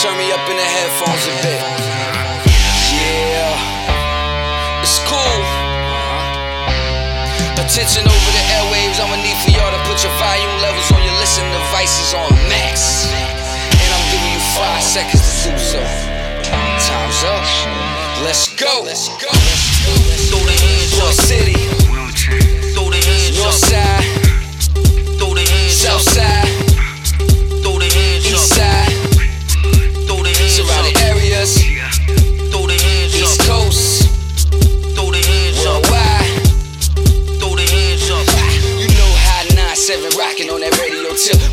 [0.00, 1.60] turn me up in the headphones a bit.
[2.96, 5.40] Yeah, it's cool.
[7.60, 11.12] Attention over the airwaves, I'ma need for y'all to put your volume levels on your
[11.20, 13.12] listening devices on max.
[13.12, 15.84] And I'm giving you five seconds to do so.
[16.48, 17.44] Time's up.
[18.24, 18.80] Let's go.
[18.80, 19.28] Let's go.
[19.28, 21.28] Throw the hands North up.
[21.28, 21.79] City, Throw the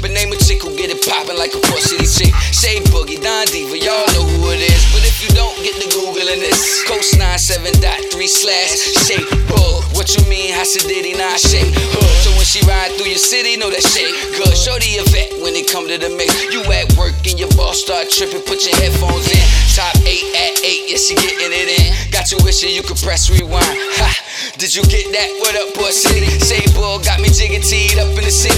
[0.02, 2.34] But name a chick who get it poppin' like a Port City chick.
[2.54, 4.82] Shay Boogie, Don Diva, y'all know who it is.
[4.94, 7.84] But if you don't get the Googling this, Coast 97.3
[8.28, 8.72] slash
[9.06, 9.84] Shay Bug.
[9.98, 12.16] What you mean, Hasidity, not Shay Hood.
[12.24, 14.54] So when she ride through your city, know that Shay good.
[14.56, 16.32] Show the vet when it come to the mix.
[16.54, 19.46] You at work and your boss start trippin', put your headphones in.
[19.78, 21.90] Top 8 at 8, yeah, she getting it in.
[22.10, 23.78] Got you wishing you could press rewind.
[24.02, 24.10] Ha!
[24.58, 25.30] Did you get that?
[25.42, 26.26] What up, Port City?
[26.42, 28.57] Say bull got me jiggy teed up in the city,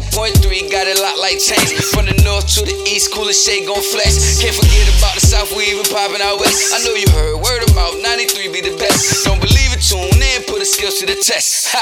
[0.00, 1.72] 97.3 got it locked like chains.
[1.88, 4.36] From the north to the east, coolest shade gon' flex.
[4.36, 6.76] Can't forget about the south, we even popping out west.
[6.76, 9.24] I know you heard word mouth, 93 be the best.
[9.24, 11.72] Don't believe it, tune in, put the skills to the test.
[11.72, 11.80] Ha,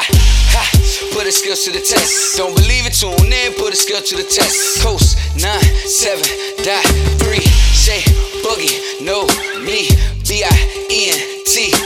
[0.54, 0.62] ha,
[1.10, 2.38] put the skills to the test.
[2.38, 4.78] Don't believe it, tune in, put the skill to the test.
[4.78, 6.70] Coast 97.3,
[7.74, 8.06] Shay
[8.46, 9.26] Boogie, know
[9.66, 9.90] me,
[10.22, 10.54] B I
[10.86, 11.18] N
[11.50, 11.83] T.